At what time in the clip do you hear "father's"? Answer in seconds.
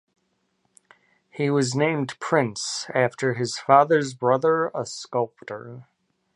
3.59-4.15